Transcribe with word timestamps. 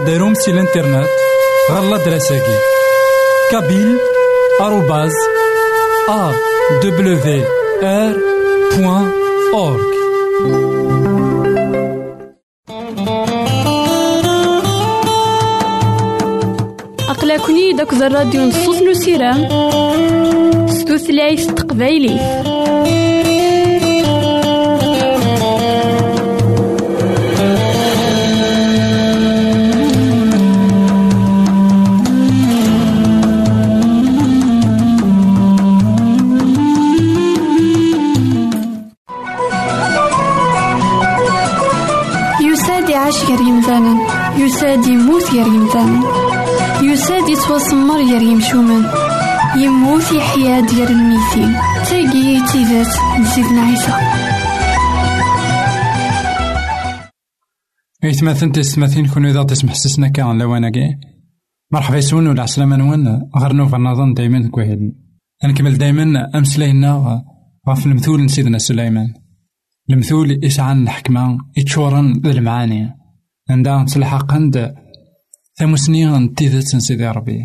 ماذا 0.00 0.12
غديرهم 0.12 0.34
سي 0.34 0.50
الانترنت 0.50 1.08
غالا 1.70 2.04
دراساكي 2.04 2.58
كابيل 3.50 3.98
آروباز 4.60 5.12
أ 6.08 6.32
دبليو 6.82 7.44
آر 7.82 8.16
بوان 8.76 9.10
أورك 9.54 9.94
أقلكني 17.08 17.72
داك 17.72 17.92
الراديو 17.92 18.42
نصوص 18.44 18.82
نسيرام 18.82 19.48
ستوثلايف 20.68 21.46
تقبايلي 21.46 22.20
غير 43.30 43.40
يمثالا 43.40 43.94
يساد 44.36 44.86
يموت 44.86 45.30
غير 45.32 45.46
يمثالا 45.46 46.00
يساد 46.82 47.28
يتوسمر 47.28 47.96
غير 47.96 48.22
يمشومان 48.22 48.84
يموت 49.56 50.12
يحيا 50.12 50.60
ديال 50.60 50.90
الميتين. 50.90 51.52
تاقي 51.90 52.40
تيزات 52.52 53.20
نسيتنا 53.20 53.62
عيسى 53.62 53.92
إيتماثن 58.04 58.52
تستماثين 58.52 59.06
كون 59.06 59.26
إذا 59.26 59.42
تسمح 59.42 59.74
سسنا 59.74 60.08
كان 60.08 60.38
لوانا 60.38 60.70
كي 60.70 60.96
مرحبا 61.72 61.96
يسون 61.96 62.26
ولا 62.26 62.42
عسلامة 62.42 62.76
نوان 62.76 63.22
غير 63.36 63.52
نوفا 63.52 63.78
نظن 63.78 64.14
دايما 64.14 64.48
كوهيل. 64.48 64.92
نكمل 65.44 65.78
دايما 65.78 66.30
أمسلينا 66.34 67.22
غاف 67.68 67.86
المثول 67.86 68.30
سيدنا 68.30 68.58
سليمان. 68.58 69.14
المثول 69.90 70.44
يسعى 70.44 70.72
الحكمة. 70.72 71.38
يتشورن 71.56 72.20
ذا 72.24 72.30
المعاني 72.30 72.99
عندها 73.50 73.84
تلحق 73.84 74.32
عند 74.32 74.74
ثمسنين 75.58 76.34
تيذت 76.34 76.76
سيدي 76.76 77.06
ربي. 77.06 77.44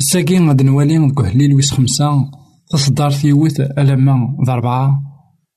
الساقين 0.00 0.48
غاد 0.48 0.62
نوالي 0.62 0.98
نكهليل 0.98 1.54
ويس 1.54 1.70
خمسة 1.70 2.30
تصدر 2.70 3.10
ثيوت 3.10 3.60
ألما 3.60 4.36
ضربعة. 4.46 5.02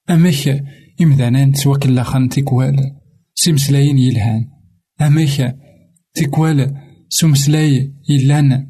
أماك 0.10 0.64
إمذانان 1.02 1.54
كلا 1.82 2.04
خان 2.04 2.30
تيكوال 2.30 2.76
سيمسلاين 3.36 3.98
يلهان. 3.98 4.46
أماك 5.02 5.56
تيكوال 6.14 6.76
سمسلاي 7.10 7.94
يلان 8.10 8.68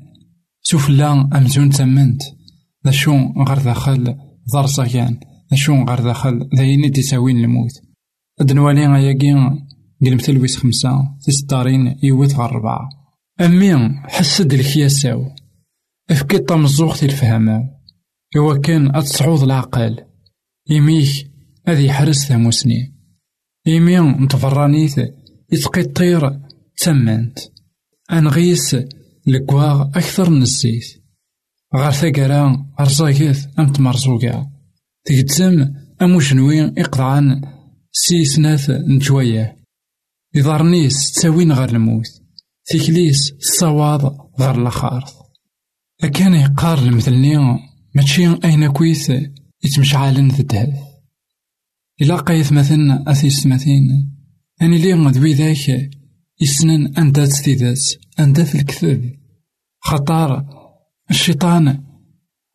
سفلا 0.62 1.30
أمزون 1.38 1.70
تمنت 1.70 2.22
ذا 2.86 2.92
شو 2.92 3.12
غير 3.48 3.58
داخل 3.58 4.16
ضر 4.54 4.66
صيان 4.66 5.18
ذا 5.52 5.58
شو 5.58 5.74
غير 5.74 6.00
داخل 6.00 6.50
ذايني 6.58 6.90
تساوين 6.90 7.38
الموت 7.38 7.72
أدنوالي 8.42 8.88
غاياكي 8.88 9.34
قلمت 10.06 10.30
الويس 10.30 10.58
خمسة 10.58 11.18
تستارين 11.26 12.00
يوت 12.04 12.36
غير 12.36 12.52
ربعة 12.52 12.90
أمي 13.42 13.90
حسد 14.04 14.54
الكياساو. 14.54 15.26
أفكي 16.10 16.38
طمزوغ 16.38 17.04
الفهمة 17.04 17.70
إوا 18.38 18.58
كان 18.58 18.96
أتصعود 18.96 19.44
العقل. 19.44 19.98
يميك 20.70 21.32
أذي 21.68 21.92
حرس 21.92 22.26
ثموسني 22.26 22.94
يمي 23.66 24.00
نتفرانيث 24.00 25.00
الطير 25.78 26.40
تمنت 26.78 27.40
أنغيس 28.12 28.76
لكواغ 29.28 29.82
أكثر 29.82 30.30
من 30.30 30.42
الزيت. 30.42 31.04
غار 31.76 31.92
ثقرا 31.92 32.66
أرزاكيث 32.80 33.46
أم 33.60 33.72
تمرزوكا 33.72 34.52
تقدم 35.06 35.74
أم 36.02 36.16
وشنوين 36.16 36.74
إقطعان 36.78 37.42
سيسناث 37.92 38.70
نجوية 38.70 39.63
يضارنيس 40.36 41.12
تساوين 41.12 41.52
غير 41.52 41.70
الموت 41.70 42.08
تيكليس 42.66 43.32
الصواد 43.32 44.18
غير 44.40 44.68
الخارث 44.68 45.14
أكان 46.04 46.34
يقار 46.34 46.78
المثلني 46.78 47.38
ماشي 47.96 48.28
أين 48.46 48.72
كويس 48.72 49.12
يتمشعلن 49.64 50.28
ذا 50.28 50.40
الدهب 50.40 50.74
إلا 52.02 52.16
قايث 52.16 52.52
مثلا 52.52 53.12
أثيس 53.12 53.46
مثين 53.46 54.14
أني 54.62 54.78
لي 54.78 54.94
ذوي 54.94 55.34
ذاك 55.34 55.90
يسنن 56.42 56.98
أندات 56.98 57.30
ستيدات 57.30 57.80
أندات 58.20 58.56
الكذب 58.56 59.16
خطار 59.80 60.46
الشيطان 61.12 61.84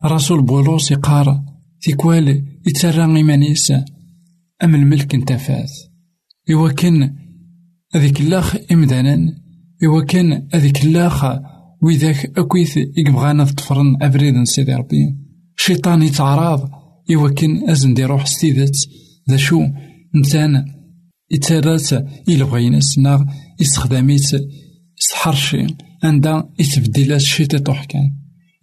رسول 0.05 0.41
بولوس 0.41 0.91
يقار 0.91 1.43
تيكوال 1.81 2.45
يتسرى 2.67 3.17
إيمانيس 3.17 3.71
أم 4.63 4.75
الملك 4.75 5.15
انتفات 5.15 5.71
إوا 6.51 6.71
كان 6.71 7.28
هذيك 7.95 8.21
اللاخ 8.21 8.55
إمدانا 8.71 9.33
إوا 9.83 10.03
كان 10.03 10.47
هذيك 10.53 10.85
اللاخ 10.85 11.25
ويذاك 11.83 12.31
أكويث 12.37 12.77
يبغانا 12.97 13.45
تفرن 13.45 13.97
أبريد 14.01 14.43
سيدي 14.43 14.73
ربي. 14.73 15.17
الشيطان 15.57 16.01
يتعراض. 16.01 16.69
إوا 17.15 17.29
كان 17.29 17.69
أزن 17.69 17.93
دي 17.93 18.05
روح 18.05 18.25
ستيدات. 18.25 18.77
ذا 19.29 19.37
شو 19.37 19.61
نتانا 20.15 20.65
يترات 21.31 21.93
إلا 22.29 22.45
بغيناس 22.45 22.99
ناغ 22.99 23.23
يستخدميت 23.59 24.21
سحرشي. 24.99 25.67
عندها 26.03 26.49
يتبديلات 26.59 27.21
شي 27.21 27.45
تطوح 27.45 27.85
كان. 27.85 28.11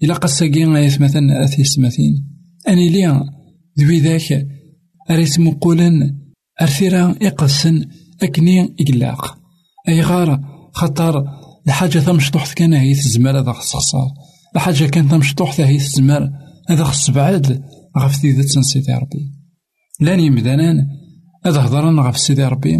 إلا 0.02 0.14
قصاقي 0.14 0.64
غايث 0.64 1.00
مثلا 1.00 1.44
أثيس 1.44 1.78
مثين 1.78 2.26
أني 2.68 2.88
ليا 2.88 3.24
ذوي 3.78 3.98
ذاك 3.98 4.46
أريت 5.10 5.40
مقولا 5.40 6.16
أرثيرا 6.62 7.14
إقسن 7.22 7.84
أكني 8.22 8.74
إقلاق. 8.80 9.38
أي 9.88 10.00
غار 10.00 10.40
خطر. 10.72 11.24
الحاجة 11.66 11.98
ثمشطوح 11.98 12.52
كان 12.52 12.72
هي 12.72 12.94
تزمر 12.94 13.38
هذا 13.38 13.52
خصصار 13.52 14.08
الحاجة 14.56 14.84
كان 14.84 15.08
ثمشطوح 15.08 15.60
هي 15.60 15.78
تزمر 15.78 16.30
هذا 16.68 16.84
خص 16.84 17.10
بعد. 17.10 17.62
غف 17.98 18.26
ذات 18.26 18.46
سيدي 18.46 18.92
ربي. 18.92 19.32
لاني 20.00 20.26
يمدانان 20.26 20.86
هذا 21.46 21.60
هضران 21.60 22.00
غف 22.00 22.18
سيدي 22.18 22.44
ربي. 22.44 22.78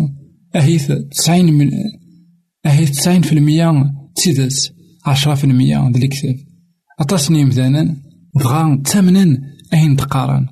أهيث 0.56 0.92
تسعين 1.10 1.52
من 1.52 1.70
أهيث 2.66 2.90
تسعين 2.90 3.22
في 3.22 3.32
المية 3.32 3.94
تسيدس. 4.14 4.72
عشرة 5.06 5.34
في 5.34 5.44
المية 5.44 5.90
د 5.90 5.96
الكتاب. 5.96 6.36
أطاسني 7.00 7.40
يمدانان 7.40 7.96
بغا 8.34 8.82
تامنن 8.84 9.42
أين 9.74 9.96
تقارن 9.96 10.46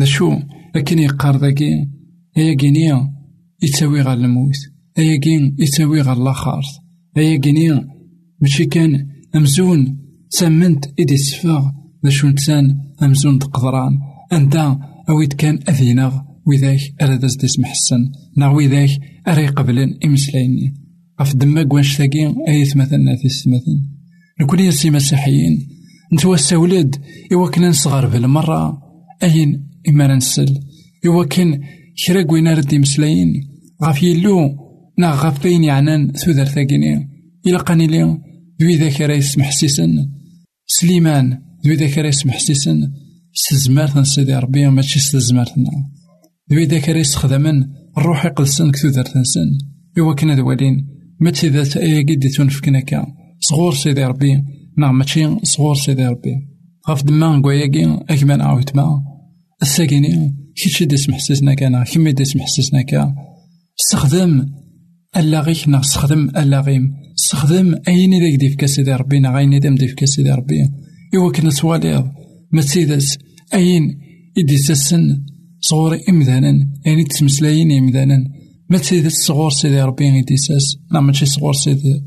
ذا 0.00 0.06
شو؟ 0.06 0.38
لكن 0.74 0.98
يقار 0.98 1.36
ذاكي 1.36 1.88
هي 2.36 2.54
كينيا 2.54 3.17
يتساوي 3.62 4.00
غير 4.00 4.12
الموت 4.12 4.56
هي 4.96 5.18
كين 5.18 5.56
يتساوي 5.58 6.00
غير 6.00 6.16
هي 7.16 7.38
كينيا 7.38 7.88
ماشي 8.40 8.64
كان 8.64 9.06
أمزون 9.36 9.98
تسمنت 10.30 10.84
إدي 11.00 11.16
سفاغ 11.16 11.70
ذا 12.04 12.10
شو 12.10 12.28
نتسان 12.28 12.80
أمزون 13.02 13.38
تقدران. 13.38 13.98
أنت 14.32 14.76
أويت 15.08 15.32
كان 15.32 15.58
أذيناغ. 15.68 16.28
وذاك 16.46 16.80
أراد 17.02 17.20
ديس 17.20 17.58
محسن 17.58 18.12
نا 18.36 18.48
وذاك 18.48 18.90
أري 19.28 19.46
قبلن 19.46 19.98
إمسلايني 20.04 20.74
غف 21.20 21.36
دماغ 21.36 21.74
وانش 21.74 21.96
تاقي 21.96 22.34
أيث 22.48 22.76
مثلا 22.76 23.16
في 23.16 23.24
السماثين 23.24 23.98
نكون 24.40 24.60
يسي 24.60 24.90
مسيحيين. 24.90 25.68
نتوسا 26.12 26.56
ولاد 26.56 26.96
إوا 27.32 27.50
كنا 27.50 27.68
نصغر 27.68 28.06
بالمرة. 28.06 28.82
أين 29.22 29.68
إما 29.88 30.16
نسل 30.16 30.60
إوا 31.06 31.24
كان 31.24 31.60
كرا 32.06 32.22
كوين 32.22 32.48
رد 32.48 32.72
يمسلاين 32.72 33.48
غف 33.84 34.02
يلو 34.02 34.56
نا 34.98 35.10
غف 35.10 35.42
بين 35.42 35.64
يعنان 35.64 36.12
ثودر 36.12 36.44
ثاقيني. 36.44 37.08
إلا 37.46 37.58
قاني 37.58 37.86
لي 37.86 38.18
ذوي 38.62 38.76
ذاك 38.76 39.00
رايس 39.00 39.38
محسسن 39.38 40.08
سليمان 40.66 41.38
ذوي 41.66 41.76
ذاك 41.76 41.98
رايس 41.98 42.26
محسسن 42.26 42.92
ستزمارت 43.32 44.06
سيدي 44.06 44.34
ربي 44.34 44.66
ماشي 44.66 45.00
ستزمارتنا 45.00 45.70
ذوي 46.52 46.64
ذاك 46.64 46.88
رايس 46.88 47.14
خدمن 47.14 47.64
الروح 47.98 48.24
يقلسن 48.24 48.70
كثودر 48.70 49.02
تنسن 49.02 49.58
إوا 49.98 50.14
كنا 50.14 50.34
دوالين 50.34 50.86
ماشي 51.20 51.48
ذات 51.48 51.76
أيا 51.76 52.02
قد 52.02 52.28
تنفكنا 52.36 52.80
كا. 52.80 53.06
صغور 53.40 53.74
سيدي 53.74 54.04
ربي 54.04 54.42
نا 54.78 54.92
ماشي 54.92 55.36
صغور 55.42 55.74
سيدي 55.74 56.06
ربي. 56.06 56.34
غاف 56.88 57.04
دما 57.04 57.36
نقوياكي 57.36 57.98
أكمان 58.10 58.40
عاوت 58.40 58.76
ما. 58.76 59.02
الساكيني 60.58 60.64
كيتشي 60.64 60.84
ديس 60.84 61.08
محسسنا 61.08 61.54
كان 61.54 61.84
كيما 61.84 62.10
ديس 62.10 62.36
محسسنا 62.36 62.82
كا 62.82 63.14
استخدم 63.80 64.46
ألاغيك 65.16 65.68
نا 65.68 65.80
استخدم 65.80 66.30
ألاغيم 66.36 66.94
استخدم 67.18 67.74
أين 67.88 68.10
ديك 68.10 68.40
ديف 68.40 68.54
كاسيدي 68.56 68.92
ربي 68.92 69.20
نا 69.20 69.30
غاين 69.30 69.60
ديم 69.60 69.74
ديف 69.74 69.94
كاسيدي 69.94 70.30
ربي 70.30 70.70
إوا 71.14 71.32
كنا 71.32 71.50
سواليض 71.50 72.04
ما 72.52 72.62
تسيدس 72.62 73.18
أين 73.54 73.98
إدي 74.38 74.56
سسن 74.56 75.24
صغور 75.60 75.98
إمذانا 76.08 76.68
أين 76.86 77.08
تسمسلاين 77.08 77.72
إمذانا 77.72 78.24
ما 78.70 78.78
تسيدس 78.78 79.12
صغور 79.12 79.50
سيدي 79.50 79.82
ربي 79.82 80.20
إدي 80.20 80.36
ساس 80.36 80.76
نا 80.92 81.00
ماشي 81.00 81.26
صغور 81.26 81.52
سيدي 81.52 82.02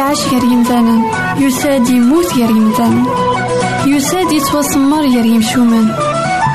يعيش 0.00 0.26
غير 0.32 0.44
يمثالا 0.44 0.96
يساد 1.38 1.88
يموت 1.88 2.34
غير 2.34 2.50
يمثالا 2.50 3.02
يساد 3.86 4.32
يتوسمر 4.32 5.00
غير 5.00 5.24
يمشومان 5.24 5.94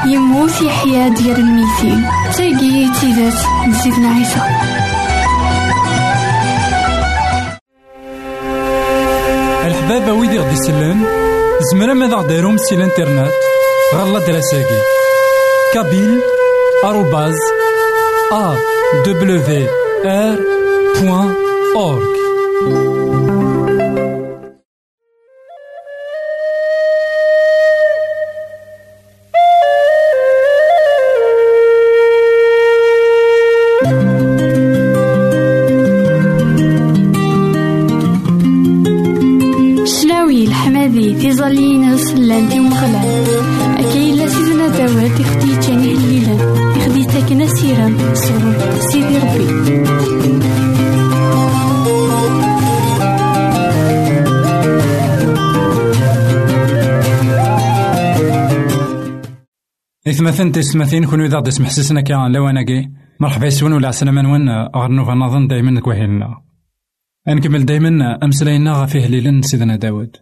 يموت 0.05 0.61
يحيا 0.61 1.07
ديال 1.07 1.39
الميتين 1.39 2.09
تاقي 2.37 2.89
تيدات 2.99 3.33
نسيتنا 3.67 4.09
عيسى. 4.09 4.41
الحبابة 9.65 10.13
ويدي 10.13 10.39
غدي 10.39 10.53
يسلم 10.53 11.05
زمرا 11.71 11.93
ماذا 11.93 12.15
غديرهم 12.15 12.57
سي 12.57 12.75
الانترنت 12.75 13.31
غالا 13.95 14.19
دراساكي 14.19 14.81
كابيل 15.73 16.21
آروباز 16.83 17.37
أ 18.33 18.55
دبليو 19.05 19.67
آر 20.05 20.39
بوان 21.01 21.35
أورك 40.65 40.74
شلاوي 40.74 41.12
الحمادي 41.12 41.15
في 41.15 41.31
زالينس 41.31 42.13
لانتي 42.13 42.60
مغلان 42.60 43.25
أكاين 43.77 44.29
سيدنا 44.29 44.67
داوود 44.67 45.19
يخدي 45.19 45.55
تاني 45.55 45.93
الليلة 45.93 46.36
يخدي 46.77 47.05
تاكنا 47.05 47.48
سيرام 47.48 47.98
سرور 48.13 48.79
سيدي 48.79 49.17
ربي. 49.17 49.84
إثمثن 60.07 60.51
تسمثين 60.51 61.05
كون 61.05 61.22
إذا 61.22 61.39
دس 61.39 61.62
محسسنا 61.62 62.01
كان 62.01 62.31
لو 62.31 62.50
أنا 62.50 62.63
كي. 62.63 62.89
مرحبا 63.19 63.45
يسون 63.45 63.74
ولا 63.74 63.88
عسلامة 63.88 64.22
نون 64.22 64.50
غير 64.50 64.88
نوفا 64.88 65.13
نظن 65.13 65.48
دايما 65.48 65.79
كوهيلنا 65.79 66.41
نكمل 67.27 67.65
دايما 67.65 68.19
أمسلاينا 68.24 68.72
غفيه 68.72 69.07
ليلن 69.07 69.41
سيدنا 69.41 69.75
داود 69.75 70.17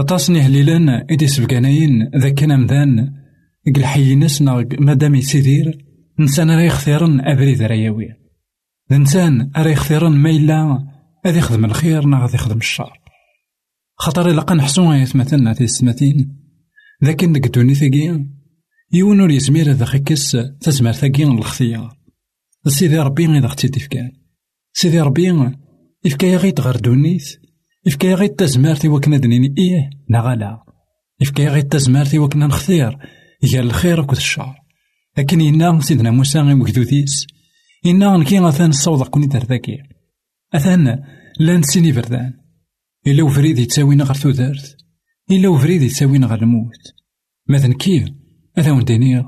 أطاسني 0.00 0.40
هليلن 0.40 0.88
إدي 0.88 1.26
سبقاناين 1.26 2.10
ذاك 2.16 2.42
مذان 2.42 3.12
قل 3.76 3.84
حينس 3.84 4.42
مادام 4.80 5.14
يسيدير 5.14 5.84
إنسان 6.20 6.50
راه 6.50 6.60
يختارن 6.60 7.20
أبريد 7.20 7.62
رياوي. 7.62 8.08
الإنسان 8.90 9.50
راه 9.56 9.68
يختارن 9.68 10.12
ما 10.12 10.30
إلا 10.30 10.86
غادي 11.26 11.38
يخدم 11.38 11.64
الخير 11.64 12.06
نا 12.06 12.18
غادي 12.18 12.34
يخدم 12.34 12.56
الشر. 12.56 13.00
خاطر 13.96 14.30
إلا 14.30 14.40
قنحسو 14.40 14.92
يتمثلنا 14.92 15.52
تيسمتين 15.52 16.36
لكن 17.02 17.32
ديك 17.32 17.46
الدنيا 17.46 18.26
يون 18.92 19.20
ور 19.20 19.30
يزمير 19.30 19.70
هذا 19.70 19.84
خكس 19.84 20.36
تزمر 20.60 20.92
ثاقي 20.92 21.24
الخثيار 21.24 21.96
سيدي 22.66 22.98
ربي 22.98 23.38
إذا 23.38 23.46
أختي 23.46 23.68
تفكان. 23.68 24.12
سيدي 24.72 25.00
ربي 25.00 25.32
يفكا 27.86 28.14
غي 28.14 28.28
تغير 28.28 28.54
دونيت 28.54 28.76
يفكا 28.76 28.88
غي 28.88 28.88
تزمارتي 28.88 28.88
وكنا 28.88 29.16
دنيني. 29.16 29.54
إيه 29.58 29.90
نغالا 30.10 30.64
يفكا 31.20 31.48
غي 31.48 31.62
تزمارتي 31.62 32.18
وكنا 32.18 32.46
نختير. 32.46 32.98
يا 33.42 33.60
الخير 33.60 34.00
وكذ 34.00 34.16
الشر 34.16 34.54
لكن 35.18 35.40
إنا 35.40 35.80
سيدنا 35.80 36.10
موسى 36.10 36.38
غي 36.38 36.54
مكدوديس 36.54 37.26
إنا 37.86 38.16
نكي 38.16 38.38
غثان 38.38 38.70
الصوض 38.70 39.08
كوني 39.08 39.26
دار 39.26 39.44
ذاكي 39.44 39.78
أثان 40.54 41.02
لا 41.40 41.56
نسيني 41.56 41.92
بردان 41.92 42.32
إلا 43.06 43.22
وفريد 43.22 43.58
يتساوينا 43.58 44.04
غير 44.04 44.14
تودرت 44.14 44.76
إلا 45.30 45.48
وفريد 45.48 45.82
يتساوينا 45.82 46.26
غير 46.26 46.42
الموت. 46.42 46.94
مثلا 47.48 47.74
كيف؟ 47.74 48.08
هذا 48.58 48.70
وندينير 48.72 49.24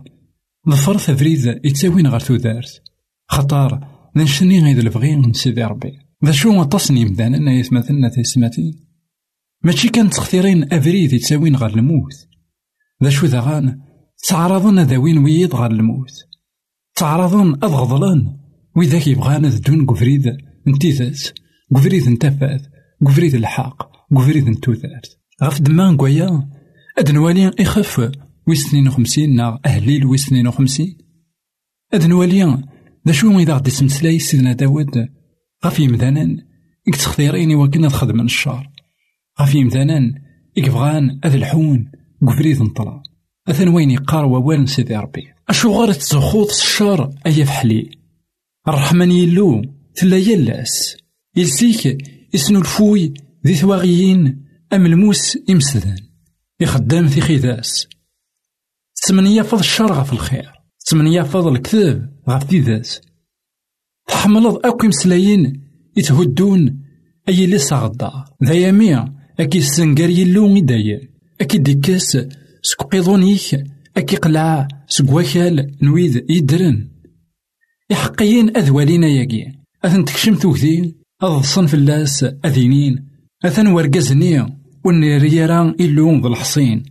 ظفر 0.69 0.99
ثفريد 0.99 1.61
يتساوينا 1.65 2.09
غير 2.09 2.21
تودرت 2.21 2.83
خطار 3.29 3.88
نشني 4.17 4.65
غيد 4.65 4.79
البغي 4.79 5.17
من 5.17 5.33
سيدي 5.33 5.65
ربي. 5.65 5.99
ذا 6.24 6.32
شو 6.32 6.64
تصني 6.64 7.04
مدان؟ 7.04 7.35
أنا 7.35 7.52
يثمثلنا 7.52 8.08
تيسماتين 8.08 8.88
ماشي 9.64 9.88
كان 9.88 10.11
تختيرين 10.11 10.72
أفريد 10.72 11.12
يتساوين 11.12 11.56
غير 11.56 11.70
الموت. 11.70 12.28
ذا 13.04 13.11
شو 13.11 13.26
ذا 13.26 13.40
غان؟ 13.40 13.80
تعرضن 14.28 14.80
ذاوين 14.80 15.18
ويد 15.18 15.54
غير 15.54 15.70
الموت. 15.70 16.12
تعرضن 16.94 17.48
أضغضلن. 17.54 18.42
وإذا 18.76 19.08
يبغانا 19.08 19.48
ذدون 19.48 19.87
قفريد 19.87 20.37
انتيثات 20.68 21.38
قفريد 21.74 22.06
انتفات 22.06 22.62
قفريد 23.06 23.35
الحق 23.35 23.92
قفريد 24.16 24.46
انتوثات 24.46 25.06
غف 25.42 25.61
دمان 25.61 25.96
قويا 25.96 26.48
أد 26.98 27.11
نوالي 27.11 27.50
إخف 27.61 28.12
ويس 28.46 28.66
اثنين 28.66 28.88
وخمسين 28.88 29.35
نا 29.35 29.61
أهليل 29.66 30.06
ويس 30.06 30.26
اثنين 30.26 30.46
وخمسين. 30.46 30.98
أد 31.94 32.06
نوالي 32.06 32.62
ذا 33.06 33.12
شو 33.12 33.38
إذا 33.38 33.54
غدي 33.54 34.18
سيدنا 34.18 34.52
داود؟ 34.52 35.08
غف 35.66 35.81
يمدانان 35.81 36.38
إك 36.88 36.96
وكنا 37.55 37.88
تخدم 37.88 38.16
من 38.16 38.25
الشار 38.25 38.70
غف 39.40 39.55
يمدانان 39.55 40.14
إك 40.59 40.68
بغان 40.68 41.20
أذ 41.25 41.35
الحون 41.35 41.90
قفريد 42.27 42.62
نطلع. 42.62 43.03
أثن 43.48 43.68
وين 43.68 43.90
يقار 43.90 44.25
ووال 44.25 44.68
سيدي 44.68 44.96
ربي. 44.96 45.22
أشو 45.48 45.72
غار 45.72 45.92
تزخوط 45.92 46.51
الشر 46.51 47.12
أيا 47.27 47.44
فحلي؟ 47.44 47.90
الرحمن 48.68 49.11
يلو 49.11 49.62
تلا 49.94 50.16
يلاس 50.16 50.96
يلسيك 51.37 51.98
يسنو 52.35 52.59
الفوي 52.59 53.14
ذي 53.46 53.55
ثواغيين 53.55 54.44
أم 54.72 54.87
الموس 54.87 55.38
إمسدان 55.51 55.98
يخدام 56.61 57.09
في 57.09 57.20
خيداس. 57.20 57.87
تمن 59.07 59.27
يافض 59.27 59.59
الشر 59.59 59.92
غف 59.92 60.12
الخير. 60.12 60.53
تمن 60.87 61.07
يافض 61.07 61.46
الكذب 61.46 62.11
غف 62.29 62.44
ديداس 62.44 63.01
تحملض 64.12 64.66
أكو 64.66 64.87
مسلايين 64.87 65.61
يتهدون 65.96 66.83
أي 67.29 67.46
لسا 67.46 67.77
غدا 67.77 68.11
ذا 68.44 68.55
يميع 68.55 69.09
أكي 69.40 69.59
السنقر 69.59 70.11
يلو 70.11 70.59
دايم 70.59 71.01
أكي 71.40 71.59
ديكاس 71.59 72.18
سكوقيضونيك 72.62 73.64
أكي 73.96 74.16
قلع 74.16 74.68
سكواكال 74.88 75.77
نويد 75.83 76.31
يدرن. 76.31 76.88
يحقيين 77.90 78.57
أذوالين 78.57 79.03
ياقي 79.03 79.53
أثن 79.85 80.05
تكشم 80.05 80.35
توكذين 80.35 80.94
أض 81.22 81.42
صنف 81.42 81.75
اللاس 81.75 82.25
أذينين. 82.44 83.09
أثن 83.44 83.66
ورقزني 83.66 84.46
والنيريرا 84.85 85.75
إلو 85.81 86.20
ذو 86.20 86.29
الحصين 86.29 86.83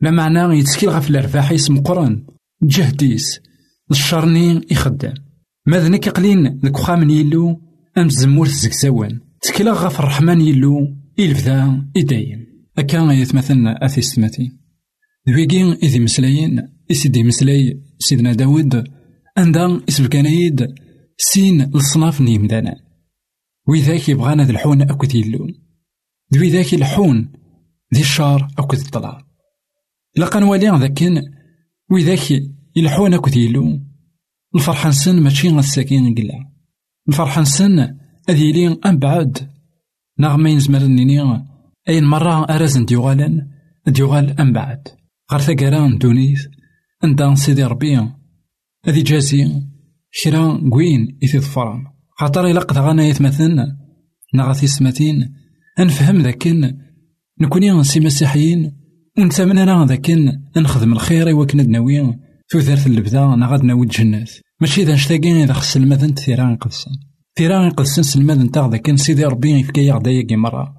لا 0.00 0.10
معنى 0.10 0.58
يتسكيل 0.58 0.90
غف 0.90 1.10
الأرباح 1.10 1.52
يسم 1.52 1.80
قران 1.80 2.26
جهديس 2.62 3.40
الشرني 3.90 4.60
يخدم. 4.70 5.14
ماذا 5.66 5.88
نك 5.88 6.08
قلين 6.08 6.60
ذك 6.64 6.76
خامن 6.76 7.10
يلو؟ 7.10 7.60
أم 7.98 8.08
زمور 8.08 8.46
تزكزوان 8.46 9.20
تكلا 9.42 9.72
غف 9.72 10.00
الرحمن 10.00 10.40
يلو 10.40 10.96
إلفذا 11.18 11.84
إدايم 11.96 12.46
أكا 12.78 13.12
يتمثلنا 13.12 13.86
أثيستماتي 13.86 14.52
ذويقين 15.28 15.72
إذي 15.72 16.00
مسلايين 16.00 16.68
إسيدي 16.90 17.22
مسلاي 17.22 17.82
سيدنا 17.98 18.32
داود. 18.32 18.84
عندها 19.36 19.80
إسبكانيد 19.88 20.74
سين 21.16 21.62
الصناف 21.74 22.20
نيمدانا 22.20 22.76
وذاك 23.68 24.08
يبغانا 24.08 24.44
ذي 24.44 24.52
الحون 24.52 24.82
أكد 24.82 25.14
يلون 25.14 25.54
ذوي 26.34 26.48
ذاك 26.48 26.74
الحون 26.74 27.32
ذي 27.94 28.00
الشار 28.00 28.48
أكد 28.58 28.78
الطلع 28.78 29.26
لقا 30.16 30.40
نوالي 30.40 30.78
ذاكن 30.78 31.22
وذاك 31.90 32.42
يلحون 32.76 33.14
أكد 33.14 33.36
يلون 33.36 33.89
الفرحان 34.54 34.92
سن 34.92 35.20
ماشي 35.20 35.48
الساكين 35.48 36.14
قلا 36.14 36.46
الفرحان 37.08 37.44
سن 37.44 37.78
أذي 38.28 38.52
لين 38.52 38.76
أم 38.86 38.98
بعد 38.98 39.50
نغمين 40.18 40.58
زمر 40.58 40.82
نيني 40.82 41.46
أين 41.88 42.04
مرة 42.04 42.44
أرازن 42.44 42.84
ديوغالن 42.84 43.48
ديوغال 43.86 44.40
أم 44.40 44.52
بعد 44.52 44.88
غير 45.32 45.40
ثقران 45.40 45.98
دونيث 45.98 46.46
عندها 47.02 47.34
سيدي 47.34 47.64
ربي. 47.64 48.08
هذي 48.86 49.02
جازي 49.02 49.62
كرا 50.24 50.70
قوين 50.72 51.18
إثي 51.24 51.38
ظفران. 51.38 51.84
خاطر 52.18 52.46
إلا 52.46 52.60
قد 52.60 52.78
غانا 52.78 53.06
يتمثلنا 53.06 53.78
نغاثي 54.34 54.66
سماتين 54.66 55.34
أنفهم 55.78 56.22
ذاكن 56.22 56.78
نكوني 57.40 57.70
نسي 57.70 58.00
مسيحيين 58.00 58.76
ونتمنى 59.18 59.84
ذاكن 59.84 60.42
نخدم 60.56 60.92
الخير 60.92 61.36
وكنا 61.36 61.62
دناوي 61.62 62.29
ثوثرت 62.52 62.86
البدا 62.86 63.26
نغاد 63.26 63.64
ناوي 63.64 63.86
الجنات 63.86 64.30
ماشي 64.60 64.82
إذا 64.82 64.94
نشتاقين 64.94 65.36
إذا 65.36 65.52
خص 65.52 65.76
المذن 65.76 66.14
ثيران 66.14 66.56
قدسن 66.56 66.90
ثيران 67.36 67.70
قدسن 67.70 68.02
سلمذن 68.02 68.50
تاع 68.50 68.66
ذاكن 68.66 68.96
سيدي 68.96 69.24
ربي 69.24 69.60
يفكا 69.60 69.92
غدايا 69.92 70.36
مرة. 70.36 70.74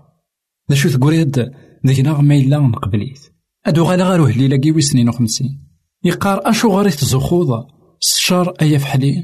ذا 0.69 0.75
شو 0.75 0.89
تقوليد 0.89 1.51
ذيك 1.87 2.05
ما 2.07 2.35
إلا 2.35 2.57
نقبليت 2.57 3.19
أدو 3.65 3.83
غالا 3.83 4.09
غير 4.09 4.21
وهلي 4.21 4.47
لاقي 4.47 4.81
سنين 4.81 5.09
وخمسين. 5.09 5.67
يقار 6.03 6.49
أشو 6.49 6.69
غاري 6.69 6.89
تزخوض 6.89 7.65
الشر 8.03 8.53
أيا 8.61 8.77
فحلي؟ 8.77 9.23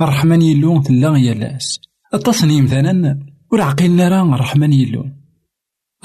الرحمن 0.00 0.42
يلو 0.42 0.82
تلا 0.82 1.18
يا 1.18 1.34
لاس. 1.34 1.80
التصني 2.14 2.62
مثلا 2.62 3.18
ور 3.52 3.60
عقلنا 3.60 4.08
راه 4.08 4.34
الرحمن 4.34 4.72
يلو 4.72 5.04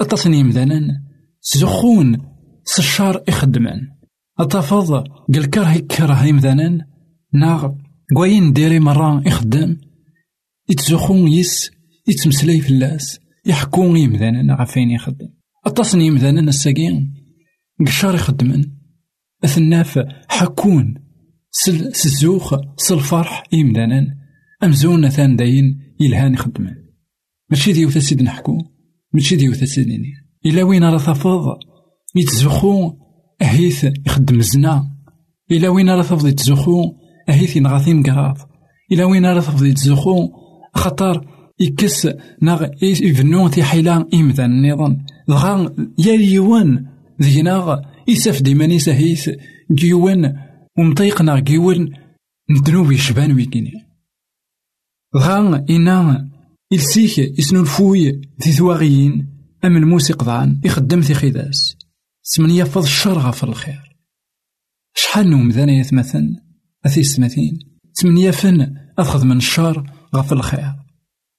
أتصني 0.00 0.42
مدانا 0.42 1.02
سزخون 1.40 2.18
سشار 2.64 3.22
إخدمان. 3.28 3.93
أتفض 4.38 5.04
قال 5.34 5.50
كره 5.50 5.72
يكره 5.72 6.24
يمدانا 6.24 6.86
ناغ. 7.32 7.72
قوين 8.16 8.52
ديري 8.52 8.80
مرة 8.80 9.28
إخدم 9.28 9.76
يتزخون 10.68 11.28
يس. 11.28 11.70
يتمسلي 12.08 12.60
فلاس 12.60 13.18
يحكون 13.46 13.96
يمدانا 13.96 14.54
غفين 14.54 14.90
يخدم 14.90 15.28
أتصني 15.66 16.06
يمدانا 16.06 16.40
الساقين. 16.40 17.14
قشار 17.86 18.14
يخدمن 18.14 18.64
أثناف 19.44 19.98
حكون. 20.28 20.94
سل 21.50 21.94
سزوخ 21.94 22.54
سل 22.76 23.00
فرح 23.00 23.42
يمدانا 23.52 24.06
أمزون 24.64 25.08
ثان 25.08 25.36
داين. 25.36 25.84
يلهان 26.00 26.34
يخدمن 26.34 26.74
ماشي 27.50 27.72
ديوثا 27.72 28.00
سيد 28.00 28.22
نحكو؟ 28.22 28.58
ماشي 29.12 29.36
ديوثا 29.36 29.66
سيدني 29.66 30.12
إلا 30.46 30.62
وين 30.62 30.84
راه 30.84 30.98
تفض 30.98 31.58
يتزخو 32.16 32.92
أهيث 33.44 33.86
يخدم 34.06 34.38
الزنا. 34.38 34.90
إلا 35.50 35.68
وين 35.68 35.90
راه 35.90 36.02
تفض 36.02 36.26
يتزخو؟ 36.26 36.92
أهيث 37.28 37.56
ينغاثي 37.56 37.94
مقراض 37.94 38.38
إلا 38.92 39.04
وين 39.04 39.26
راه 39.26 39.40
تفض 39.40 39.64
يتزخو؟ 39.64 40.28
خطر 40.74 41.26
يكس 41.60 42.08
ناغ 42.42 42.66
يفنو 42.82 43.48
تي 43.48 43.62
حيلا 43.62 44.08
إمذا 44.14 44.44
النظام. 44.44 45.06
دغا 45.28 45.74
يا 45.98 46.12
يوان 46.12 46.86
ذينا 47.22 47.82
يساف 48.08 48.42
ديما 48.42 48.78
هيث 48.86 49.30
جيوان 49.72 50.36
ومطيقنا 50.78 51.40
جيوان 51.40 51.88
ندنوب 52.50 52.92
يشبان 52.92 53.32
ويكيني. 53.32 53.72
دغا 55.14 55.64
إنا 55.70 56.28
إلسيك 56.72 57.38
يسنو 57.38 57.60
الفوي 57.60 58.20
ذي 58.44 58.52
ثواغيين. 58.52 59.34
أم 59.64 59.76
الموسيق 59.76 60.24
ضعان 60.24 60.60
يخدم 60.64 61.00
في 61.00 61.14
خداس 61.14 61.76
سمن 62.26 62.50
يفض 62.50 62.82
الشر 62.82 63.18
غفر 63.18 63.48
الخير. 63.48 63.96
شحال 64.94 65.30
نوم 65.30 65.50
ذانا 65.50 65.72
يثمثن 65.72 66.36
أثي 66.86 67.02
سمثين 67.02 67.58
سمن 67.92 68.18
يفن 68.18 68.74
أخذ 68.98 69.24
من 69.24 69.36
الشر 69.36 69.90
غفر 70.14 70.36
الخير. 70.36 70.74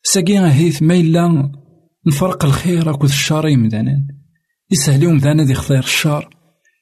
ساقي 0.04 0.40
هيث 0.40 0.82
ما 0.82 1.52
نفرق 2.08 2.46
الخير 2.46 2.90
أكو 2.90 3.06
الشر 3.06 3.48
يمدانا 3.48 4.08
يسهلي 4.72 5.08
ومدانا 5.08 5.44
ذي 5.44 5.54
خطير 5.54 5.80
الشر 5.80 6.30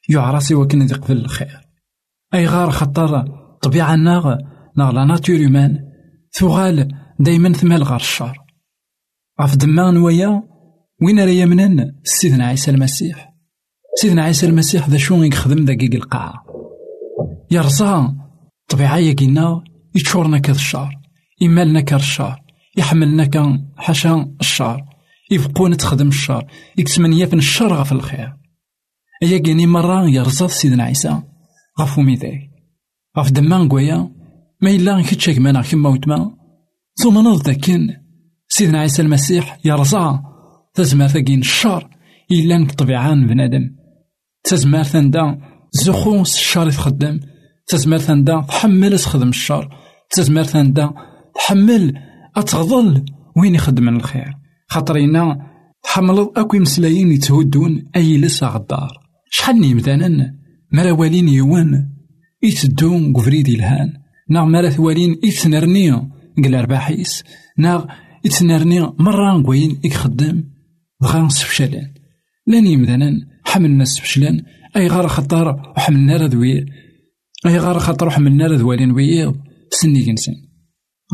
يعراسي 0.09 0.55
وكن 0.55 0.81
ذي 0.81 0.95
قبل 0.95 1.17
الخير. 1.17 1.61
أي 2.33 2.45
غار 2.45 2.71
خطر 2.71 3.25
طبيعة 3.61 3.95
ناغ 3.95 4.35
ناغ 4.77 4.91
لا 4.91 5.05
ناتور 5.05 5.35
يومان. 5.35 5.79
ثغال 6.31 6.95
دايما 7.19 7.53
ثمال 7.53 7.83
غار 7.83 7.99
الشر. 7.99 8.37
غف 9.41 9.55
دما 9.55 9.91
نويا 9.91 10.43
وين 11.01 11.19
راه 11.19 11.29
يمنن 11.29 11.91
سيدنا 12.03 12.45
عيسى 12.47 12.71
المسيح. 12.71 13.32
سيدنا 13.95 14.23
عيسى 14.23 14.45
المسيح 14.45 14.89
ذا 14.89 14.97
شو 14.97 15.23
يخدم 15.23 15.65
دقيق 15.65 15.93
القاعة 15.93 16.45
يرزا 17.51 18.15
طبيعة 18.69 18.97
يقينا 18.97 19.63
يتشورنا 19.95 20.37
كذا 20.39 20.55
الشر 20.55 20.89
يمالنا 21.41 21.81
كر 21.81 21.95
الشر 21.95 22.39
يحملنا 22.77 23.25
كان 23.25 23.65
حاشا 23.77 24.35
الشر 24.41 24.85
يبقون 25.31 25.77
تخدم 25.77 26.07
الشر 26.07 26.45
يكسمن 26.77 27.13
يفن 27.13 27.37
الشر 27.37 27.73
غف 27.73 27.91
الخير. 27.91 28.33
أيا 29.23 29.37
كيني 29.37 29.65
مرة 29.65 30.09
يرزا 30.09 30.47
سيدنا 30.47 30.83
عيسى 30.83 31.21
غف 31.79 31.99
ميداي 31.99 32.49
غف 33.17 33.31
دما 33.31 33.67
قويا 33.67 34.09
ما 34.61 34.69
إلا 34.69 35.01
كتشاك 35.01 35.37
مانا 35.37 35.61
كيما 35.61 35.89
وتما 35.89 36.37
ثم 36.95 37.17
نض 37.19 37.43
داكن 37.43 37.87
سيدنا 38.47 38.79
عيسى 38.79 39.01
المسيح 39.01 39.59
يرزا 39.65 40.23
تزمار 40.73 41.07
ثقين 41.07 41.39
الشر 41.39 41.89
إلا 42.31 42.67
طبيعان 42.67 43.27
بنادم 43.27 43.82
تزمار 44.43 44.83
ثندا 44.83 45.39
زخوس 45.71 46.35
الشر 46.35 46.67
يتخدم. 46.67 47.19
تزمار 47.67 47.99
ثندا 47.99 48.45
تحمل 48.47 48.99
تخدم 48.99 49.29
الشر 49.29 49.69
تزمار 50.09 50.43
ثندا 50.43 50.93
تحمل 51.35 51.99
أتغضل 52.35 53.05
وين 53.37 53.55
يخدم 53.55 53.89
الخير. 53.89 54.33
خاطرينا 54.67 55.47
تحمل 55.83 56.29
أكو 56.37 56.57
مسلايين 56.57 57.11
يتهدون 57.11 57.85
أي 57.95 58.17
لسا 58.17 58.47
غدار. 58.47 58.91
شحال 59.29 59.61
نيمدانا 59.61 60.35
مرا 60.71 60.91
والين 60.91 61.29
يوان؟ 61.29 61.89
يتدون 62.43 63.13
قفريد 63.13 63.49
الهان 63.49 63.93
ناغ 64.29 64.45
مرا 64.45 64.69
ثوالين 64.69 65.19
يتنرني 65.23 65.91
قل 66.43 66.55
أرباحيس 66.55 67.23
ناغ 67.57 67.85
يتنرني 68.25 68.81
مرة 68.81 69.37
نقوين 69.37 69.79
يخدم. 69.83 70.43
بغا 71.01 71.21
نسفشلان 71.21 71.93
لأن 72.47 72.67
يمدانا 72.67 73.32
حملنا 73.53 73.85
سفشلان 73.85 74.41
أي 74.75 74.87
غار 74.87 75.07
خطار 75.07 75.73
وحملنا 75.77 76.17
رذوي 76.17 76.65
أي 77.45 77.57
غار 77.57 77.79
خطر 77.79 78.07
وحملنا 78.07 78.47
رذوالين 78.47 78.91
ويض 78.91 79.35
سني 79.71 80.05
كنسن 80.05 80.33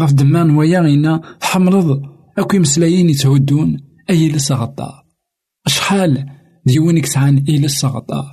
غف 0.02 0.14
دمان 0.14 0.50
ويا 0.50 0.80
غينا 0.80 1.22
حمرض 1.42 2.02
أكو 2.38 2.60
مسلايين 2.60 3.10
يتهدون. 3.10 3.78
أي 4.10 4.30
لسا 4.30 4.56
غطا 4.56 5.04
أشحال 5.66 6.26
ديونك 6.66 7.06
سعان 7.06 7.44
أي 7.50 7.58
لسا 7.58 7.88
غطا 7.88 8.26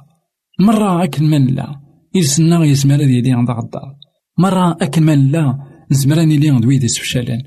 مرة 0.60 1.04
أكل 1.04 1.24
من 1.24 1.46
لا. 1.46 1.80
يسنا 2.14 2.64
ذي 2.64 3.20
لي 3.20 3.32
عند 3.32 3.50
غطا 3.50 3.94
مرة 4.38 4.76
أكل 4.80 5.02
من 5.02 5.30
لا. 5.30 5.58
نزمراني 5.90 6.36
لي 6.36 6.50
عند 6.50 6.64
ويدي 6.66 6.88
سفشلان 6.88 7.42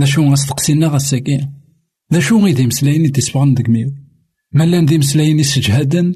ذا 0.00 0.06
شو 0.06 0.22
غاستقسينا 0.30 0.88
غاساكي 0.88 1.48
ذا 2.12 2.20
شو 2.20 2.38
غيدي 2.44 2.66
مسلايين 2.66 3.04
يتسبغن 3.04 3.54
دقميو. 3.54 4.01
مالان 4.54 4.86
دي 4.86 4.98
مسلايين 4.98 5.38
يسجهدن 5.38 6.14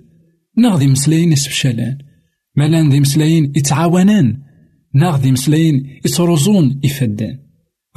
ناغ 0.56 0.78
دي 0.78 0.86
مسلايين 0.86 1.32
يسفشلان 1.32 1.98
مالان 2.56 2.88
دي 2.88 3.00
مسلايين 3.00 3.52
يتعاونان 3.56 4.42
ناغ 4.94 5.20
دي 5.22 5.32
مسلايين 5.32 6.00
يتروزون 6.04 6.80
يفدان. 6.84 7.38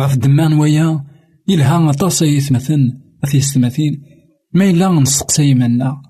غف 0.01 0.17
دمان 0.17 0.53
ويا 0.53 1.05
يلها 1.47 1.89
أطاس 1.89 2.21
يثمثن 2.21 2.91
أثي 3.23 3.37
يستمثين 3.37 4.01
ما 4.53 4.69
إلا 4.69 4.99
نسقسي 4.99 5.53
منا 5.53 6.01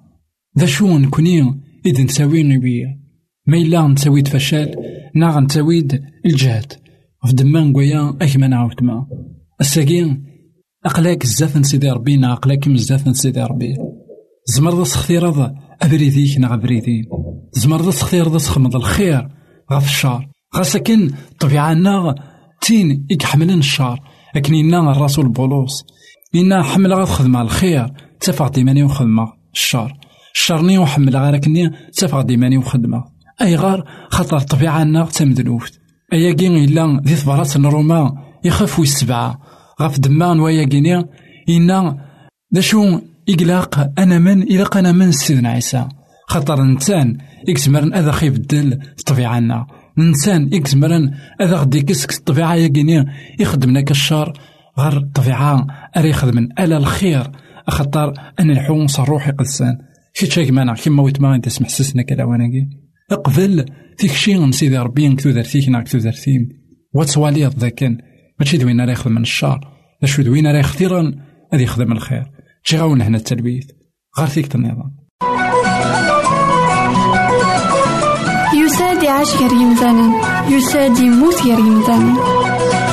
ذا 0.59 0.65
شو 0.65 0.97
نكوني 0.97 1.41
إذ 1.85 2.03
نساوي 2.03 2.43
نبيا 2.43 2.99
ما 3.47 3.57
إلا 3.57 3.87
نساوي 3.87 4.23
فشل 4.23 4.71
ناغ 5.15 5.39
نساويد 5.39 6.03
الجهد. 6.25 6.73
غف 7.25 7.33
دمان 7.33 7.75
ويا 7.75 8.17
أكما 8.21 8.47
نعاوتما 8.47 9.07
الساقين 9.61 10.25
أقلاك 10.85 11.23
الزاف 11.23 11.65
سيدي 11.65 11.89
ربي 11.89 12.25
أقلاك 12.25 12.69
بزاف 12.69 13.17
سيدي 13.17 13.43
ربي. 13.43 13.75
زمر 14.45 14.83
تسختيرض 14.83 15.55
أبريديك 15.81 16.39
نا 16.39 16.53
أبريدين 16.53 17.05
زمر 17.53 17.79
تسختيرض 17.79 18.37
تخمض 18.37 18.75
الخير. 18.75 19.27
غف 19.73 19.85
الشار. 19.85 20.29
غاسكن 20.55 21.11
طبيعة 21.39 21.73
ناغ 21.73 22.13
تين 22.61 23.05
يكحملن 23.09 23.59
الشار. 23.59 23.99
لكن 24.35 24.53
إنا 24.55 24.91
الرسول 24.91 25.29
بولوس. 25.29 25.83
إنا 26.35 26.63
حمل 26.63 26.93
غا 26.93 27.05
خدمة 27.05 27.41
الخير. 27.41 27.93
تفق 28.19 28.51
ديماني 28.51 28.83
وخدمة 28.83 29.33
الشر 29.53 29.93
الشرني 30.35 30.77
وحمل 30.77 31.17
غا 31.17 31.31
لكني 31.31 31.71
تفق 31.93 32.21
ديماني 32.21 32.57
وخدمة. 32.57 33.03
أي 33.41 33.55
غار 33.55 33.83
خطر 34.09 34.83
ناغ 34.83 35.09
تمدلوفت. 35.09 35.79
كين 36.11 36.55
إلا 36.55 37.01
ذي 37.05 37.15
ثبرات 37.15 37.55
الروما 37.55 38.11
يخاف 38.43 38.79
السبعة 38.79 39.39
غف 39.81 39.99
دمان 39.99 40.39
ويا 40.39 40.63
كيني 40.63 41.05
إنا. 41.49 42.05
ذا 42.55 42.61
شو 42.61 42.99
إقلاق 43.29 43.91
أنا 43.99 44.19
من 44.19 44.41
إلاق 44.41 44.77
أنا 44.77 44.91
من 44.91 45.11
سيدنا 45.11 45.49
عيسى. 45.49 45.87
خاطر 46.27 46.61
إنسان 46.61 47.17
يكزمرن 47.47 47.93
أذا 47.93 48.11
خيب 48.11 48.33
الدل 48.33 48.79
الطبيعة 48.99 49.39
نا 49.39 49.67
إنسان 49.99 50.53
يكزمرن 50.53 51.11
أذا 51.41 51.57
غدي 51.57 51.81
كسك 51.81 52.11
الطبيعة 52.11 52.55
يقيني 52.55 53.05
يخدمنا 53.39 53.81
كالشر. 53.81 54.33
غير 54.79 54.97
الطبيعة 54.97 55.67
أري 55.97 56.09
يخدمن 56.09 56.59
ألا 56.59 56.77
الخير. 56.77 57.31
أخطر 57.67 58.13
أن 58.39 58.51
الحون 58.51 58.87
صروحي 58.87 59.31
قدسان 59.31 59.77
كي 60.13 60.51
مانا 60.51 60.73
كيما 60.73 61.03
ويت 61.03 61.21
ما 61.21 61.35
انت 61.35 61.49
سمح 61.49 61.69
سسنا 61.69 62.03
كلا 62.03 62.23
واناكي 62.23 62.69
اقبل 63.11 63.65
فيك 63.97 64.11
شي 64.11 64.51
سيدي 64.51 64.77
ربي 64.77 65.15
كتو 65.15 65.29
درتيك 65.29 65.69
ناك 65.69 65.83
كتو 65.83 65.97
درتيم 65.97 66.49
واتسواليض 66.93 67.59
ذاكن 67.59 67.97
ماشي 68.39 68.57
دوين 68.57 68.81
راه 68.81 68.91
يخدم 68.91 69.11
من 69.11 69.21
الشر 69.21 69.59
اشو 70.03 70.21
دوين 70.21 70.47
راه 70.47 70.61
خطيرا 70.61 71.11
هذا 71.53 71.61
يخدم 71.61 71.91
الخير. 71.91 72.38
شي 72.69 72.77
غاون 72.77 73.01
هنا 73.01 73.17
التلبيث 73.17 73.65
غير 74.19 74.27
فيك 74.27 74.55
النظام 74.55 74.95
يساد 78.53 79.03
يعيش 79.03 79.35
غير 79.35 79.51
يمثالا 79.51 80.11
يساد 80.49 80.99
يموت 80.99 81.41
غير 81.43 81.59
يمثالا 81.59 82.13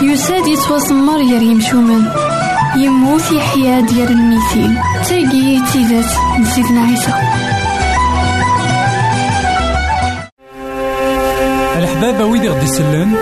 يساد 0.03 0.47
يتوسمر 0.47 1.17
غير 1.17 1.43
يمشومان 1.43 2.13
يموت 2.77 3.33
يحيا 3.33 3.81
ديال 3.81 4.09
الميتين 4.09 4.79
تاقي 5.09 5.73
تيزات 5.73 6.41
نسيتنا 6.41 6.81
عيسى. 6.81 7.13
الحبابة 11.79 12.25
ويدي 12.25 12.49
غدي 12.49 12.65
يسلن 12.65 13.17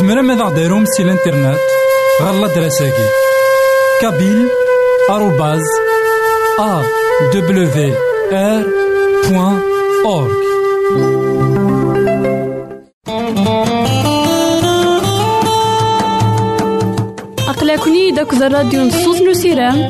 زمرا 0.00 0.22
ماذا 0.22 0.42
غديرهم 0.42 0.84
سي 0.84 1.02
الانترنت. 1.02 1.58
غالا 2.22 2.54
دراساكي. 2.54 3.08
كابيل 4.00 4.48
آروباز 5.10 5.62
أورك 10.04 10.42
أقلكني 17.48 18.10
داك 18.10 18.32
الراديو 18.34 18.82
نصوص 18.84 19.20
نسيرام 19.22 19.88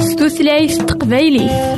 ستوثلايف 0.00 0.76
تقبايليه 0.82 1.74